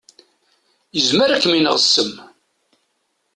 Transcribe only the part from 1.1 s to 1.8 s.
ad kem-ineɣ